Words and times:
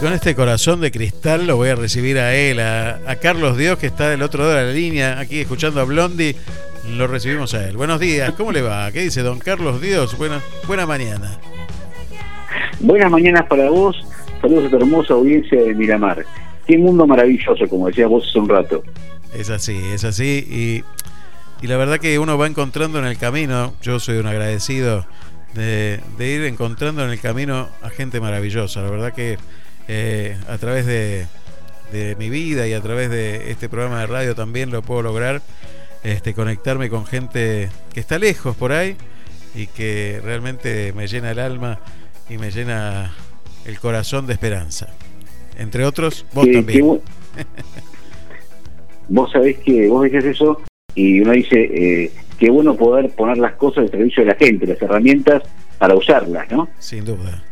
con 0.00 0.12
este 0.14 0.34
corazón 0.34 0.80
de 0.80 0.90
cristal 0.90 1.46
lo 1.46 1.56
voy 1.56 1.68
a 1.68 1.74
recibir 1.74 2.18
a 2.18 2.34
él, 2.34 2.58
a, 2.58 3.16
Carlos 3.20 3.58
Dios, 3.58 3.78
que 3.78 3.86
está 3.86 4.08
del 4.08 4.22
otro 4.22 4.42
lado 4.42 4.54
de 4.54 4.64
la 4.64 4.72
línea, 4.72 5.20
aquí 5.20 5.40
escuchando 5.40 5.80
a 5.80 5.84
Blondie. 5.84 6.34
Lo 6.96 7.06
recibimos 7.06 7.52
a 7.52 7.68
él. 7.68 7.76
Buenos 7.76 8.00
días, 8.00 8.32
¿cómo 8.32 8.50
le 8.50 8.62
va? 8.62 8.90
¿Qué 8.92 9.02
dice 9.02 9.22
don 9.22 9.38
Carlos 9.38 9.80
Dios? 9.80 10.16
Buena, 10.16 10.40
buena 10.66 10.86
mañana. 10.86 11.38
Buenas 12.80 13.10
mañanas 13.10 13.46
para 13.46 13.68
vos. 13.68 13.96
Saludos 14.40 14.66
a 14.66 14.70
tu 14.70 14.76
hermosa 14.76 15.14
audiencia 15.14 15.60
de 15.60 15.74
Miramar. 15.74 16.24
Qué 16.66 16.78
mundo 16.78 17.06
maravilloso, 17.06 17.68
como 17.68 17.88
decías 17.88 18.08
vos 18.08 18.26
hace 18.26 18.38
un 18.38 18.48
rato. 18.48 18.82
Es 19.34 19.50
así, 19.50 19.78
es 19.92 20.04
así. 20.04 20.46
Y, 20.48 21.64
y 21.64 21.68
la 21.68 21.76
verdad 21.76 21.98
que 21.98 22.18
uno 22.18 22.38
va 22.38 22.46
encontrando 22.46 22.98
en 22.98 23.04
el 23.04 23.18
camino, 23.18 23.74
yo 23.82 24.00
soy 24.00 24.16
un 24.16 24.26
agradecido 24.26 25.04
de, 25.54 26.00
ir 26.18 26.44
encontrando 26.44 27.04
en 27.04 27.10
el 27.10 27.20
camino 27.20 27.68
a 27.82 27.90
gente 27.90 28.20
maravillosa. 28.20 28.82
La 28.82 28.90
verdad 28.90 29.12
que 29.12 29.38
eh, 29.92 30.36
a 30.46 30.56
través 30.56 30.86
de, 30.86 31.26
mi 32.16 32.30
vida 32.30 32.68
y 32.68 32.72
a 32.74 32.80
través 32.80 33.10
de 33.10 33.50
este 33.50 33.68
programa 33.68 33.98
de 33.98 34.06
radio 34.06 34.36
también 34.36 34.70
lo 34.70 34.82
puedo 34.82 35.02
lograr, 35.02 35.42
este, 36.04 36.32
conectarme 36.32 36.88
con 36.88 37.04
gente 37.06 37.70
que 37.92 37.98
está 37.98 38.20
lejos 38.20 38.54
por 38.54 38.70
ahí 38.70 38.94
y 39.56 39.66
que 39.66 40.20
realmente 40.22 40.92
me 40.92 41.08
llena 41.08 41.32
el 41.32 41.40
alma 41.40 41.80
y 42.28 42.38
me 42.38 42.52
llena 42.52 43.12
el 43.64 43.80
corazón 43.80 44.28
de 44.28 44.34
esperanza. 44.34 44.90
Entre 45.58 45.84
otros, 45.84 46.24
vos 46.34 46.46
también. 46.48 46.86
vos 49.08 49.32
sabés 49.32 49.58
que 49.58 49.88
vos 49.88 50.04
dices 50.04 50.24
eso 50.24 50.62
y 50.94 51.20
uno 51.20 51.32
dice, 51.32 51.58
eh, 51.58 52.12
qué 52.38 52.48
bueno 52.48 52.76
poder 52.76 53.10
poner 53.10 53.38
las 53.38 53.54
cosas 53.54 53.86
al 53.86 53.90
servicio 53.90 54.22
de 54.22 54.28
la 54.28 54.36
gente, 54.36 54.68
las 54.68 54.80
herramientas 54.80 55.42
para 55.78 55.96
usarlas, 55.96 56.48
¿no? 56.52 56.68
Sin 56.78 57.04
duda. 57.04 57.42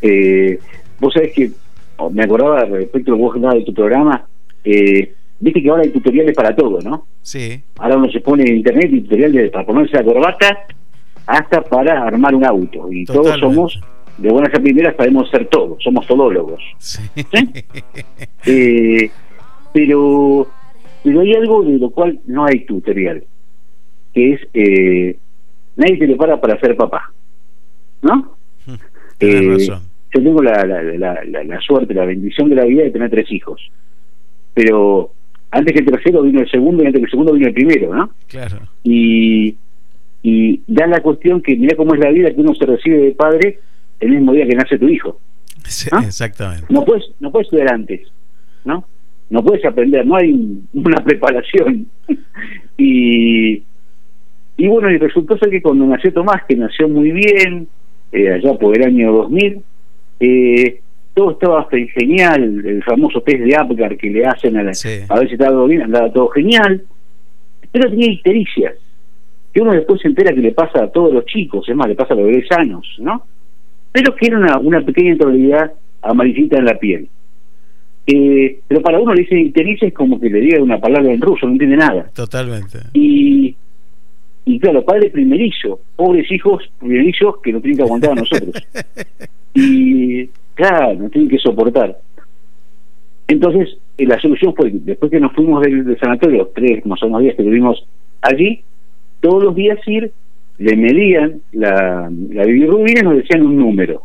Eh, 0.00 0.58
vos 1.04 1.14
sabés 1.14 1.32
que, 1.32 1.50
oh, 1.96 2.10
me 2.10 2.24
acordaba 2.24 2.64
respecto 2.64 3.12
a 3.12 3.16
lo 3.16 3.32
que 3.32 3.38
vos 3.38 3.54
de 3.54 3.64
tu 3.64 3.74
programa, 3.74 4.26
eh, 4.64 5.14
viste 5.38 5.62
que 5.62 5.70
ahora 5.70 5.82
hay 5.82 5.90
tutoriales 5.90 6.34
para 6.34 6.54
todo, 6.54 6.80
¿no? 6.80 7.06
Sí. 7.22 7.62
Ahora 7.78 7.96
uno 7.96 8.10
se 8.10 8.20
pone 8.20 8.44
en 8.44 8.56
internet 8.56 8.90
y 8.92 9.00
tutoriales 9.02 9.50
para 9.50 9.66
ponerse 9.66 9.96
la 9.96 10.04
corbata 10.04 10.66
hasta 11.26 11.62
para 11.62 12.02
armar 12.02 12.34
un 12.34 12.44
auto. 12.44 12.90
Y 12.90 13.04
todos 13.04 13.38
somos, 13.38 13.80
de 14.18 14.28
buenas 14.30 14.54
a 14.54 14.60
primeras, 14.60 14.96
sabemos 14.96 15.30
ser 15.30 15.46
todos, 15.46 15.82
somos 15.82 16.06
todólogos. 16.06 16.62
Sí. 16.78 17.02
Eh, 18.46 19.10
pero, 19.72 20.46
pero 21.02 21.20
hay 21.20 21.32
algo 21.32 21.62
de 21.64 21.78
lo 21.78 21.88
cual 21.88 22.20
no 22.26 22.44
hay 22.44 22.66
tutorial 22.66 23.24
que 24.14 24.34
es 24.34 24.40
eh, 24.54 25.18
nadie 25.76 25.98
te 25.98 26.16
para 26.16 26.40
para 26.40 26.58
ser 26.60 26.76
papá, 26.76 27.12
¿no? 28.00 28.36
Eh, 29.20 29.68
yo 30.14 30.22
tengo 30.22 30.42
la, 30.42 30.64
la, 30.64 31.24
la, 31.24 31.60
suerte, 31.60 31.94
la 31.94 32.04
bendición 32.04 32.48
de 32.48 32.56
la 32.56 32.64
vida 32.64 32.84
de 32.84 32.90
tener 32.90 33.10
tres 33.10 33.30
hijos, 33.32 33.60
pero 34.52 35.10
antes 35.50 35.72
que 35.72 35.80
el 35.80 35.86
tercero 35.86 36.22
vino 36.22 36.40
el 36.40 36.50
segundo 36.50 36.82
y 36.82 36.86
antes 36.86 37.00
que 37.00 37.04
el 37.06 37.10
segundo 37.10 37.32
vino 37.32 37.48
el 37.48 37.54
primero, 37.54 37.94
¿no? 37.94 38.10
Claro. 38.28 38.60
Y, 38.82 39.56
y 40.22 40.60
da 40.66 40.86
la 40.86 41.00
cuestión 41.00 41.42
que 41.42 41.56
mira 41.56 41.76
cómo 41.76 41.94
es 41.94 42.00
la 42.00 42.10
vida 42.10 42.32
que 42.32 42.40
uno 42.40 42.54
se 42.54 42.66
recibe 42.66 42.98
de 42.98 43.12
padre 43.12 43.58
el 44.00 44.10
mismo 44.10 44.32
día 44.32 44.46
que 44.46 44.54
nace 44.54 44.78
tu 44.78 44.88
hijo. 44.88 45.18
exactamente. 45.64 46.66
No 46.68 46.84
puedes, 46.84 47.04
no 47.20 47.30
puedes 47.30 47.46
estudiar 47.46 47.72
antes, 47.72 48.00
¿no? 48.64 48.84
No 49.30 49.42
puedes 49.42 49.64
aprender, 49.64 50.06
no 50.06 50.16
hay 50.16 50.60
una 50.72 51.02
preparación. 51.02 51.86
y 52.78 53.62
y 54.56 54.68
bueno, 54.68 54.90
y 54.90 54.98
resultó 54.98 55.36
ser 55.36 55.50
que 55.50 55.62
cuando 55.62 55.84
nació 55.86 56.12
Tomás, 56.12 56.42
que 56.48 56.56
nació 56.56 56.88
muy 56.88 57.10
bien, 57.10 57.66
eh, 58.12 58.32
allá 58.32 58.54
por 58.54 58.76
el 58.76 58.84
año 58.84 59.12
2000, 59.12 59.62
eh, 60.24 60.80
todo 61.12 61.32
estaba 61.32 61.68
genial, 61.70 62.64
el 62.64 62.82
famoso 62.82 63.20
test 63.20 63.40
de 63.40 63.54
Apgar 63.54 63.96
que 63.96 64.10
le 64.10 64.24
hacen 64.24 64.56
a, 64.56 64.62
ver 64.62 64.74
si 64.74 65.34
estaba 65.34 65.50
todo 65.50 65.66
bien, 65.66 65.82
andaba 65.82 66.10
todo 66.12 66.28
genial, 66.28 66.82
pero 67.70 67.90
tenía 67.90 68.10
ictericia, 68.10 68.74
que 69.52 69.60
uno 69.60 69.72
después 69.72 70.00
se 70.00 70.08
entera 70.08 70.34
que 70.34 70.40
le 70.40 70.52
pasa 70.52 70.84
a 70.84 70.90
todos 70.90 71.12
los 71.12 71.26
chicos, 71.26 71.68
es 71.68 71.76
más, 71.76 71.88
le 71.88 71.94
pasa 71.94 72.14
a 72.14 72.16
los 72.16 72.26
bebés 72.26 72.48
sanos, 72.48 72.86
¿no? 72.98 73.22
Pero 73.92 74.14
que 74.16 74.26
era 74.26 74.38
una, 74.38 74.58
una 74.58 74.80
pequeña 74.80 75.12
intolerabilidad 75.12 75.72
amarillita 76.02 76.58
en 76.58 76.64
la 76.64 76.78
piel. 76.78 77.08
Eh, 78.06 78.60
pero 78.66 78.82
para 78.82 78.98
uno 78.98 79.14
le 79.14 79.22
dicen 79.22 79.38
ictericia 79.38 79.88
es 79.88 79.94
como 79.94 80.20
que 80.20 80.28
le 80.28 80.40
diga 80.40 80.62
una 80.62 80.80
palabra 80.80 81.12
en 81.12 81.20
ruso, 81.20 81.46
no 81.46 81.52
entiende 81.52 81.76
nada. 81.76 82.10
Totalmente. 82.14 82.78
Y 82.92 83.54
y 84.46 84.58
claro, 84.58 84.84
padre 84.84 85.10
primerizo, 85.10 85.80
pobres 85.96 86.30
hijos 86.30 86.70
primerizos 86.78 87.40
que 87.42 87.52
no 87.52 87.60
tienen 87.60 87.78
que 87.78 87.82
aguantar 87.82 88.12
a 88.12 88.14
nosotros. 88.16 88.54
y 89.54 90.26
claro, 90.54 90.94
nos 90.94 91.10
tienen 91.10 91.30
que 91.30 91.38
soportar. 91.38 91.98
Entonces, 93.26 93.78
eh, 93.96 94.06
la 94.06 94.20
solución 94.20 94.54
fue, 94.54 94.70
después 94.70 95.10
que 95.10 95.20
nos 95.20 95.32
fuimos 95.32 95.62
del, 95.62 95.98
sanatorio, 95.98 96.50
tres 96.54 96.84
más 96.84 97.02
o 97.02 97.06
menos 97.06 97.22
días 97.22 97.36
que 97.36 97.42
vivimos 97.42 97.86
allí, 98.20 98.62
todos 99.20 99.42
los 99.42 99.54
días 99.54 99.78
ir, 99.86 100.12
le 100.58 100.76
medían 100.76 101.40
la, 101.52 102.10
la 102.30 102.44
bilirrubina 102.44 103.00
y 103.00 103.04
nos 103.04 103.16
decían 103.16 103.46
un 103.46 103.56
número. 103.56 104.02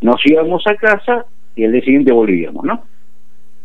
Nos 0.00 0.20
íbamos 0.24 0.66
a 0.66 0.74
casa 0.76 1.26
y 1.54 1.64
al 1.64 1.72
día 1.72 1.82
siguiente 1.82 2.12
volvíamos, 2.12 2.64
¿no? 2.64 2.82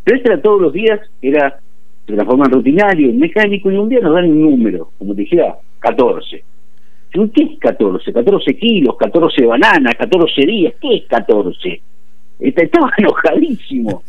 Pero 0.04 0.18
este 0.18 0.34
era 0.34 0.42
todos 0.42 0.62
los 0.62 0.74
días, 0.74 1.00
era 1.22 1.60
se 2.06 2.14
transforma 2.14 2.46
en 2.46 2.52
rutinario, 2.52 3.10
en 3.10 3.20
mecánico, 3.20 3.72
y 3.72 3.78
un 3.78 3.90
día 3.90 4.00
nos 4.02 4.14
dan 4.14 4.30
un 4.30 4.42
número, 4.42 4.90
como 4.98 5.16
te 5.16 5.22
dijera, 5.22 5.58
14. 5.82 6.44
¿Qué 7.12 7.44
es 7.44 7.60
14? 7.60 8.14
14 8.14 8.56
kilos, 8.56 8.96
14 8.98 9.46
bananas, 9.46 9.96
14 9.96 10.42
días, 10.46 10.74
¿qué 10.82 10.96
es 10.96 11.04
14? 11.08 11.82
Estaba 12.40 12.92
enojadísimo 12.98 14.04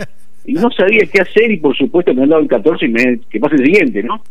y 0.44 0.52
no 0.54 0.70
sabía 0.70 1.06
qué 1.12 1.20
hacer 1.20 1.50
y 1.50 1.56
por 1.56 1.76
supuesto 1.76 2.14
me 2.14 2.22
han 2.22 2.28
dado 2.28 2.42
el 2.42 2.48
14 2.48 2.86
y 2.86 2.88
me, 2.88 3.20
que 3.28 3.40
pase 3.40 3.56
el 3.56 3.64
siguiente, 3.64 4.02
¿no? 4.02 4.22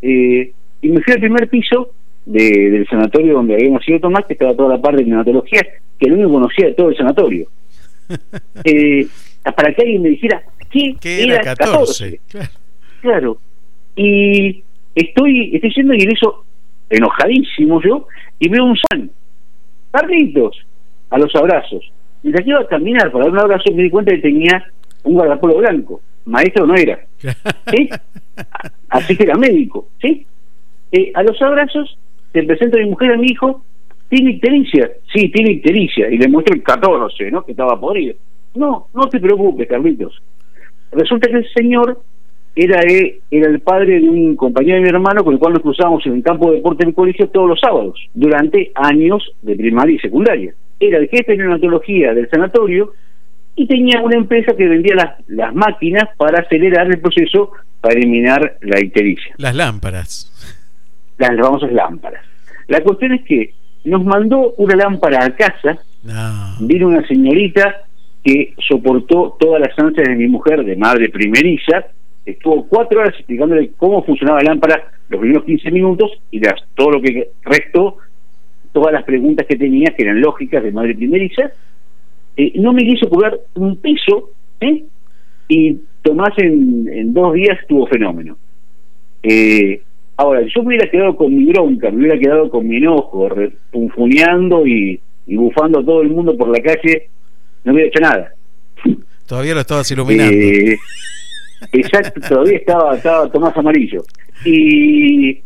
Eh, 0.00 0.52
y 0.82 0.88
me 0.88 1.00
fui 1.02 1.12
al 1.12 1.20
primer 1.20 1.48
piso 1.48 1.90
del 2.24 2.86
sanatorio 2.88 3.34
donde 3.34 3.54
había 3.54 3.70
nacido 3.70 3.98
Tomás, 3.98 4.24
que 4.26 4.34
estaba 4.34 4.54
toda 4.54 4.76
la 4.76 4.80
parte 4.80 5.02
de 5.02 5.08
neonatología, 5.08 5.62
que 5.98 6.06
el 6.06 6.12
único 6.12 6.32
conocía 6.32 6.66
de 6.66 6.74
todo 6.74 6.90
el 6.90 6.96
sanatorio. 6.96 7.48
Eh, 8.64 9.06
para 9.56 9.74
que 9.74 9.82
alguien 9.82 10.02
me 10.02 10.10
dijera, 10.10 10.42
¿qué, 10.70 10.94
era, 11.02 11.40
14? 11.40 12.20
Claro. 13.00 13.38
Y 13.96 14.62
estoy, 14.94 15.56
estoy 15.56 15.74
yendo 15.74 15.94
y 15.94 16.02
en 16.02 16.12
eso 16.12 16.44
enojadísimo 16.92 17.80
yo, 17.82 18.06
y 18.38 18.48
veo 18.48 18.64
un 18.64 18.76
San, 18.76 19.10
Carlitos, 19.90 20.56
a 21.10 21.18
los 21.18 21.34
abrazos. 21.34 21.92
Mientras 22.22 22.44
que 22.44 22.50
iba 22.50 22.60
a 22.60 22.66
caminar 22.66 23.10
para 23.10 23.24
dar 23.24 23.32
un 23.32 23.40
abrazo, 23.40 23.72
me 23.74 23.82
di 23.82 23.90
cuenta 23.90 24.12
que 24.12 24.18
tenía 24.18 24.64
un 25.04 25.14
guardapolo 25.14 25.58
blanco. 25.58 26.00
Maestro 26.24 26.66
no 26.66 26.74
era. 26.74 27.00
¿Sí? 27.70 27.88
Así 28.88 29.16
que 29.16 29.24
era 29.24 29.36
médico. 29.36 29.88
¿Sí? 30.00 30.26
Eh, 30.92 31.10
a 31.14 31.22
los 31.22 31.40
abrazos, 31.42 31.98
te 32.32 32.42
presento 32.44 32.78
a 32.78 32.80
mi 32.80 32.90
mujer, 32.90 33.12
a 33.12 33.16
mi 33.16 33.28
hijo, 33.28 33.64
¿tiene 34.08 34.32
ictericia? 34.32 34.90
Sí, 35.12 35.28
tiene 35.30 35.52
ictericia. 35.52 36.08
Y 36.10 36.18
le 36.18 36.28
muestro 36.28 36.54
el 36.54 36.62
14, 36.62 37.30
¿no? 37.30 37.44
Que 37.44 37.52
estaba 37.52 37.78
podrido. 37.78 38.14
No, 38.54 38.88
no 38.94 39.08
te 39.08 39.18
preocupes, 39.18 39.68
Carlitos. 39.68 40.22
Resulta 40.92 41.28
que 41.28 41.38
el 41.38 41.52
señor 41.52 42.02
era, 42.54 42.80
era 43.30 43.48
el 43.48 43.60
padre 43.60 44.00
de 44.00 44.08
un 44.08 44.36
compañero 44.36 44.76
de 44.76 44.82
mi 44.82 44.88
hermano 44.88 45.24
con 45.24 45.34
el 45.34 45.40
cual 45.40 45.54
nos 45.54 45.62
cruzábamos 45.62 46.04
en 46.06 46.14
el 46.14 46.22
campo 46.22 46.50
de 46.50 46.56
deporte 46.56 46.84
del 46.84 46.94
colegio 46.94 47.28
todos 47.28 47.48
los 47.48 47.60
sábados, 47.60 47.98
durante 48.14 48.72
años 48.74 49.22
de 49.42 49.56
primaria 49.56 49.96
y 49.96 49.98
secundaria. 49.98 50.54
Era 50.78 50.98
el 50.98 51.08
jefe 51.08 51.32
de 51.32 51.38
neonatología 51.38 52.12
del 52.12 52.28
sanatorio 52.28 52.92
y 53.54 53.66
tenía 53.66 54.02
una 54.02 54.16
empresa 54.16 54.54
que 54.56 54.68
vendía 54.68 54.94
las, 54.94 55.28
las 55.28 55.54
máquinas 55.54 56.08
para 56.16 56.40
acelerar 56.40 56.86
el 56.88 57.00
proceso 57.00 57.52
para 57.80 57.98
eliminar 57.98 58.58
la 58.60 58.80
ictericia. 58.80 59.34
Las 59.38 59.54
lámparas. 59.54 60.30
Las 61.18 61.36
famosas 61.38 61.72
lámparas. 61.72 62.24
La 62.68 62.80
cuestión 62.80 63.12
es 63.12 63.22
que 63.24 63.54
nos 63.84 64.04
mandó 64.04 64.54
una 64.56 64.76
lámpara 64.76 65.24
a 65.24 65.34
casa, 65.34 65.78
vino 66.60 66.88
una 66.88 67.06
señorita 67.06 67.82
que 68.22 68.54
soportó 68.68 69.36
todas 69.38 69.60
las 69.60 69.76
ansias 69.78 70.06
de 70.08 70.14
mi 70.14 70.28
mujer, 70.28 70.64
de 70.64 70.76
madre 70.76 71.08
primeriza, 71.08 71.86
estuvo 72.24 72.66
cuatro 72.68 73.00
horas 73.00 73.14
explicándole 73.16 73.72
cómo 73.76 74.02
funcionaba 74.04 74.42
la 74.42 74.50
lámpara 74.50 74.92
los 75.08 75.20
primeros 75.20 75.44
15 75.44 75.70
minutos 75.70 76.10
y 76.30 76.40
las, 76.40 76.54
todo 76.74 76.92
lo 76.92 77.02
que 77.02 77.30
restó, 77.42 77.98
todas 78.72 78.92
las 78.92 79.04
preguntas 79.04 79.46
que 79.46 79.56
tenía, 79.56 79.94
que 79.94 80.02
eran 80.02 80.20
lógicas 80.20 80.62
de 80.62 80.72
madre 80.72 80.94
primeriza, 80.94 81.52
eh, 82.36 82.52
no 82.56 82.72
me 82.72 82.84
quiso 82.84 83.08
cobrar 83.08 83.38
un 83.54 83.76
piso 83.76 84.30
¿eh? 84.60 84.84
y 85.48 85.78
Tomás 86.02 86.36
en, 86.38 86.88
en, 86.92 87.14
dos 87.14 87.32
días 87.34 87.58
tuvo 87.68 87.86
fenómeno. 87.86 88.36
Eh, 89.22 89.80
ahora, 90.16 90.40
yo 90.42 90.62
me 90.62 90.68
hubiera 90.68 90.90
quedado 90.90 91.14
con 91.14 91.34
mi 91.34 91.44
bronca, 91.46 91.92
me 91.92 91.98
hubiera 91.98 92.18
quedado 92.18 92.50
con 92.50 92.66
mi 92.66 92.78
enojo, 92.78 93.28
refunfuneando 93.28 94.66
y, 94.66 95.00
y 95.28 95.36
bufando 95.36 95.78
a 95.78 95.84
todo 95.84 96.02
el 96.02 96.08
mundo 96.08 96.36
por 96.36 96.48
la 96.48 96.60
calle, 96.60 97.08
no 97.62 97.72
hubiera 97.72 97.88
hecho 97.88 98.00
nada. 98.00 98.32
Todavía 99.28 99.54
lo 99.54 99.60
estabas 99.60 99.88
iluminando. 99.92 100.36
Exacto, 101.72 102.20
todavía 102.28 102.58
estaba, 102.58 102.96
estaba 102.96 103.30
Tomás 103.30 103.56
Amarillo. 103.56 104.02
Y, 104.44 105.40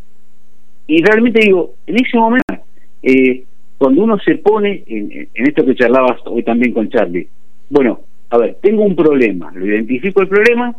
y 0.87 1.03
realmente 1.03 1.41
digo, 1.41 1.75
en 1.87 1.97
ese 1.97 2.17
momento, 2.17 2.55
eh, 3.03 3.45
cuando 3.79 4.05
uno 4.05 4.19
se 4.19 4.37
pone 4.37 4.83
en, 4.87 5.29
esto 5.35 5.65
que 5.65 5.75
charlabas 5.75 6.21
hoy 6.25 6.43
también 6.43 6.73
con 6.73 6.89
Charlie, 6.89 7.29
bueno, 7.69 8.01
a 8.31 8.39
ver, 8.39 8.57
tengo 8.63 8.83
un 8.83 8.97
problema, 8.97 9.53
lo 9.55 9.67
identifico 9.67 10.23
el 10.23 10.29
problema 10.29 10.75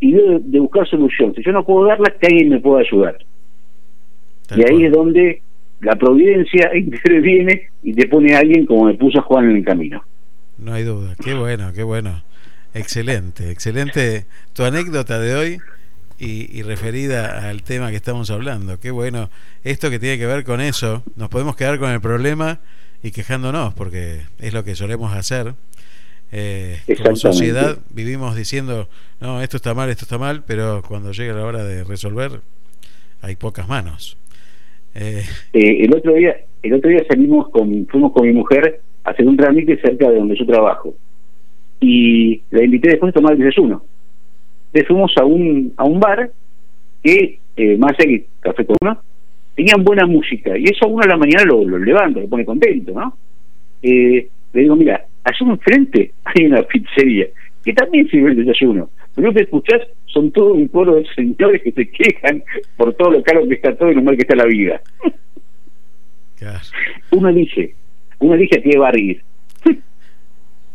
y 0.00 0.12
debo 0.12 0.38
de 0.40 0.60
buscar 0.60 0.86
solución. 0.88 1.34
Si 1.34 1.42
yo 1.42 1.52
no 1.52 1.64
puedo 1.64 1.86
darla, 1.86 2.14
que 2.20 2.26
alguien 2.26 2.50
me 2.50 2.60
pueda 2.60 2.80
ayudar. 2.80 3.16
y 4.54 4.62
ahí 4.62 4.84
es 4.84 4.92
donde 4.92 5.42
la 5.80 5.96
providencia 5.96 6.70
interviene 6.76 7.70
y 7.82 7.94
te 7.94 8.08
pone 8.08 8.34
a 8.34 8.40
alguien 8.40 8.66
como 8.66 8.84
me 8.86 8.94
puso 8.94 9.18
a 9.18 9.22
Juan 9.22 9.50
en 9.50 9.56
el 9.56 9.64
camino. 9.64 10.02
No 10.58 10.72
hay 10.72 10.84
duda, 10.84 11.14
qué 11.22 11.34
bueno, 11.34 11.72
qué 11.74 11.82
bueno. 11.82 12.22
Excelente, 12.76 13.50
excelente 13.50 14.26
tu 14.52 14.62
anécdota 14.62 15.18
de 15.18 15.34
hoy 15.34 15.58
y, 16.18 16.62
referida 16.62 17.48
al 17.48 17.62
tema 17.62 17.90
que 17.90 17.96
estamos 17.96 18.30
hablando. 18.30 18.78
Qué 18.78 18.90
bueno, 18.90 19.30
esto 19.64 19.88
que 19.88 19.98
tiene 19.98 20.18
que 20.18 20.26
ver 20.26 20.44
con 20.44 20.60
eso, 20.60 21.02
nos 21.16 21.30
podemos 21.30 21.56
quedar 21.56 21.78
con 21.78 21.90
el 21.90 22.02
problema 22.02 22.60
y 23.02 23.12
quejándonos, 23.12 23.72
porque 23.72 24.20
es 24.38 24.52
lo 24.52 24.62
que 24.62 24.74
solemos 24.74 25.14
hacer. 25.14 25.54
Eh, 26.32 26.78
como 27.02 27.16
sociedad 27.16 27.78
vivimos 27.90 28.36
diciendo, 28.36 28.88
no, 29.20 29.40
esto 29.40 29.56
está 29.56 29.72
mal, 29.72 29.88
esto 29.88 30.04
está 30.04 30.18
mal, 30.18 30.44
pero 30.46 30.82
cuando 30.86 31.12
llega 31.12 31.32
la 31.32 31.44
hora 31.44 31.64
de 31.64 31.82
resolver, 31.82 32.40
hay 33.22 33.36
pocas 33.36 33.68
manos. 33.68 34.18
Eh, 34.94 35.22
eh, 35.54 35.84
el 35.84 35.94
otro 35.94 36.14
día 36.14 36.36
el 36.62 36.74
otro 36.74 36.90
día 36.90 37.04
salimos 37.08 37.48
con 37.50 37.86
fuimos 37.86 38.12
con 38.12 38.26
mi 38.26 38.32
mujer 38.32 38.80
a 39.04 39.10
hacer 39.10 39.26
un 39.26 39.36
trámite 39.36 39.78
cerca 39.80 40.10
de 40.10 40.16
donde 40.16 40.36
yo 40.38 40.46
trabajo 40.46 40.94
y 41.80 42.40
la 42.50 42.64
invité 42.64 42.90
después 42.90 43.10
a 43.10 43.14
tomar 43.14 43.32
el 43.32 43.38
desayuno 43.38 43.82
entonces 44.66 44.88
fuimos 44.88 45.12
a 45.16 45.24
un 45.24 45.72
a 45.76 45.84
un 45.84 46.00
bar 46.00 46.30
que 47.02 47.38
eh, 47.56 47.76
más 47.76 47.92
allá 47.98 48.08
que 48.08 48.26
café 48.40 48.64
con 48.64 48.76
uno 48.80 48.98
tenían 49.54 49.84
buena 49.84 50.06
música 50.06 50.56
y 50.56 50.64
eso 50.64 50.86
a 50.86 50.88
una 50.88 51.06
de 51.06 51.12
la 51.12 51.18
mañana 51.18 51.44
lo, 51.44 51.64
lo 51.64 51.78
levanta 51.78 52.20
lo 52.20 52.28
pone 52.28 52.44
contento 52.44 52.92
no 52.92 53.16
eh, 53.82 54.28
le 54.52 54.60
digo 54.60 54.76
mira 54.76 55.04
allá 55.24 55.52
enfrente 55.52 56.12
hay 56.24 56.46
una 56.46 56.62
pizzería 56.62 57.26
que 57.64 57.72
también 57.72 58.08
sirve 58.08 58.30
el 58.30 58.44
desayuno 58.44 58.90
pero 59.16 59.32
que 59.32 59.42
escuchás 59.42 59.80
son 60.16 60.30
todo 60.30 60.52
un 60.52 60.68
coro 60.68 60.94
de 60.94 61.06
señores 61.14 61.62
que 61.62 61.72
se 61.72 61.90
quejan 61.90 62.42
por 62.76 62.94
todo 62.94 63.10
lo 63.10 63.22
caro 63.22 63.46
que 63.48 63.54
está 63.54 63.74
todo 63.74 63.90
y 63.90 63.94
lo 63.94 64.02
mal 64.02 64.14
que 64.16 64.22
está 64.22 64.34
la 64.34 64.46
vida. 64.46 64.80
Uno 67.10 67.28
elige, 67.28 67.74
uno 68.18 68.34
elige 68.34 68.58
a 68.58 68.62
qué 68.62 68.78
va 68.78 68.90
a 68.90 68.98
ir. 68.98 69.22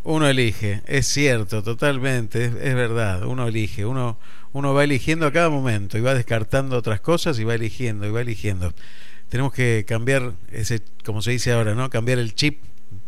Uno 0.03 0.27
elige, 0.27 0.81
es 0.87 1.05
cierto, 1.05 1.61
totalmente, 1.61 2.45
es, 2.45 2.75
verdad, 2.75 3.23
uno 3.25 3.47
elige, 3.47 3.85
uno, 3.85 4.17
uno 4.51 4.73
va 4.73 4.83
eligiendo 4.83 5.27
a 5.27 5.31
cada 5.31 5.49
momento 5.49 5.97
y 5.97 6.01
va 6.01 6.15
descartando 6.15 6.75
otras 6.75 7.01
cosas 7.01 7.39
y 7.39 7.43
va 7.43 7.53
eligiendo 7.53 8.07
y 8.07 8.11
va 8.11 8.21
eligiendo. 8.21 8.71
Tenemos 9.29 9.53
que 9.53 9.85
cambiar 9.87 10.33
ese, 10.51 10.79
como 11.05 11.21
se 11.21 11.31
dice 11.31 11.51
ahora, 11.51 11.75
¿no? 11.75 11.89
Cambiar 11.89 12.17
el 12.17 12.33
chip 12.33 12.57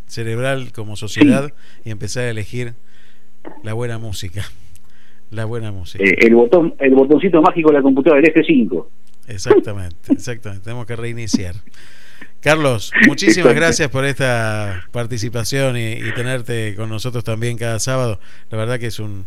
cerebral 0.05 0.71
como 0.71 0.95
sociedad 0.95 1.51
y 1.83 1.89
empezar 1.89 2.25
a 2.25 2.29
elegir 2.29 2.75
la 3.63 3.73
buena 3.73 3.97
música. 3.97 4.43
La 5.31 5.45
buena 5.45 5.71
música. 5.71 6.03
Eh, 6.03 6.15
el 6.19 6.35
botón 6.35 6.75
el 6.79 6.93
botoncito 6.93 7.41
mágico 7.41 7.69
de 7.69 7.77
la 7.77 7.81
computadora, 7.81 8.21
el 8.21 8.33
F5. 8.33 8.85
Exactamente, 9.27 9.95
exactamente. 10.13 10.63
Tenemos 10.63 10.85
que 10.85 10.95
reiniciar. 10.95 11.55
Carlos, 12.43 12.91
muchísimas 13.07 13.55
gracias 13.55 13.87
por 13.87 14.03
esta 14.03 14.83
participación 14.91 15.77
y, 15.77 15.95
tenerte 16.13 16.75
con 16.75 16.89
nosotros 16.89 17.23
también 17.23 17.57
cada 17.57 17.79
sábado. 17.79 18.19
La 18.51 18.57
verdad 18.57 18.79
que 18.79 18.87
es 18.87 18.99
un, 18.99 19.23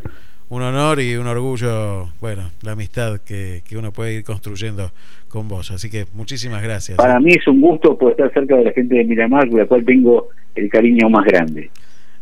un 0.50 0.61
honor 0.61 1.00
y 1.00 1.16
un 1.16 1.26
orgullo, 1.26 2.11
bueno, 2.20 2.50
la 2.62 2.73
amistad 2.73 3.18
que, 3.20 3.62
que, 3.66 3.78
uno 3.78 3.90
puede 3.90 4.12
ir 4.12 4.23
construyendo 4.23 4.90
con 5.28 5.49
vos. 5.49 5.70
Así 5.70 5.88
que 5.88 6.04
muchísimas 6.12 6.62
gracias. 6.62 6.99
Para 6.99 7.18
mí 7.18 7.30
es 7.32 7.49
un 7.49 7.62
gusto 7.62 7.96
poder 7.96 8.12
estar 8.12 8.35
cerca 8.35 8.54
de 8.54 8.64
la 8.64 8.73
gente 8.73 8.96
de 8.96 9.04
Miramar, 9.04 9.49
con 9.49 9.61
la 9.61 9.66
cual 9.66 9.82
tengo 9.87 10.28
el 10.54 10.68
cariño 10.68 11.08
más 11.08 11.25
grande. 11.25 11.70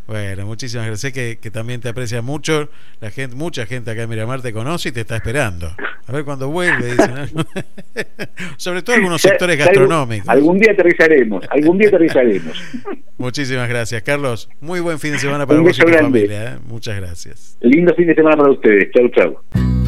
Bueno, 0.07 0.47
muchísimas 0.47 0.87
gracias. 0.87 1.13
Sé 1.13 1.39
que, 1.41 1.51
también 1.51 1.81
te 1.81 1.89
aprecia 1.89 2.23
mucho. 2.23 2.69
La 3.01 3.11
gente, 3.11 3.37
mucha 3.37 3.67
gente 3.67 3.91
acá 3.91 4.03
en 4.03 4.11
Miramar 4.11 4.43
te 4.43 4.53
conoce 4.53 4.91
y 4.91 4.93
te 4.93 5.01
está 5.01 5.17
esperando. 5.17 5.71
A 6.07 6.13
ver 6.13 6.25
cuando 6.25 6.51
vuelve, 6.51 6.93
dicen. 6.93 7.15
Sobre 8.57 8.83
todo 8.83 8.97
algunos 8.97 9.23
sectores 9.23 9.59
gastronómicos. 9.59 10.29
Algún 10.29 10.59
día 10.59 10.73
aterrizaremos, 10.73 11.45
algún 11.51 11.79
día 11.79 11.89
aterrizaremos. 11.89 12.63
muchísimas 13.19 13.69
gracias, 13.69 14.03
Carlos. 14.03 14.51
Muy 14.61 14.81
buen 14.81 14.99
fin 14.99 15.13
de 15.13 15.19
semana 15.19 15.47
para 15.47 15.61
vos 15.61 15.79
y 15.79 15.81
tu 15.81 15.89
familia. 15.89 16.55
¿eh? 16.55 16.59
Muchas 16.67 16.97
gracias. 16.97 17.59
Lindo 17.61 17.95
fin 17.95 18.07
de 18.07 18.15
semana 18.15 18.37
para 18.37 18.51
ustedes. 18.51 18.91
Chau, 18.93 19.09
chau. 19.09 19.84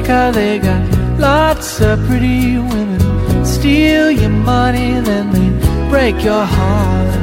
Jamaica, 0.00 0.32
they 0.34 0.58
got 0.58 1.18
lots 1.18 1.80
of 1.80 1.98
pretty 2.06 2.56
women. 2.56 3.44
Steal 3.44 4.10
your 4.10 4.30
money, 4.30 4.98
then 5.00 5.30
they 5.30 5.90
break 5.90 6.22
your 6.24 6.44
heart. 6.44 7.14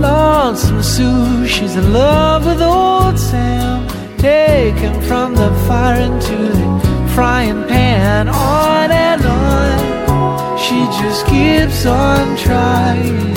Lonesome 0.00 0.82
Sue, 0.82 1.46
she's 1.46 1.74
in 1.74 1.92
love 1.92 2.46
with 2.46 2.62
old 2.62 3.18
Sam. 3.18 3.88
Taken 4.18 5.00
from 5.02 5.34
the 5.34 5.50
fire 5.66 6.00
into 6.00 6.36
the 6.36 7.10
frying 7.14 7.66
pan, 7.66 8.28
on 8.28 8.90
and 8.92 9.24
on. 9.24 10.58
She 10.58 10.78
just 11.02 11.26
keeps 11.26 11.86
on 11.86 12.36
trying. 12.36 13.36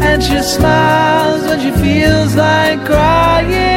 And 0.00 0.22
she 0.22 0.40
smiles 0.42 1.42
when 1.42 1.60
she 1.60 1.70
feels 1.82 2.34
like 2.34 2.84
crying, 2.86 3.71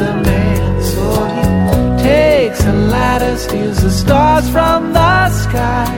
another 0.00 0.22
man, 0.22 0.82
so 0.82 1.24
he 1.26 2.02
takes 2.02 2.64
a 2.64 2.72
ladder, 2.72 3.36
steals 3.36 3.82
the 3.82 3.90
stars 3.90 4.48
from 4.50 4.92
the 4.92 5.28
sky. 5.30 5.88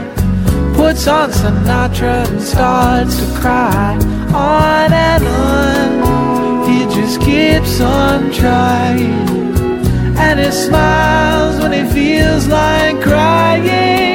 Puts 0.75 1.07
on 1.07 1.29
Sinatra 1.31 2.27
and 2.27 2.41
starts 2.41 3.17
to 3.17 3.39
cry 3.39 3.95
on 4.33 4.91
and 4.91 5.23
on 5.27 6.69
he 6.69 6.79
just 6.95 7.21
keeps 7.21 7.79
on 7.79 8.31
trying. 8.31 9.29
And 10.17 10.39
he 10.39 10.51
smiles 10.51 11.61
when 11.61 11.71
he 11.71 11.83
feels 11.93 12.47
like 12.47 13.01
crying. 13.01 14.12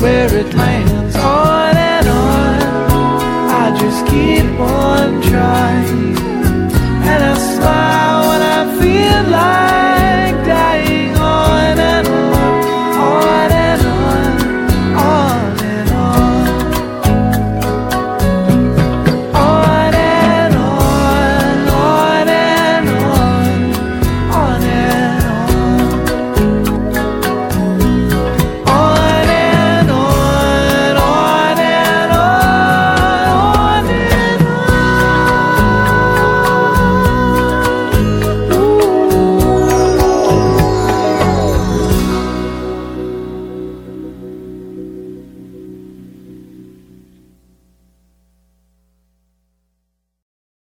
Where 0.00 0.34
it 0.36 0.54
lands. 0.54 1.05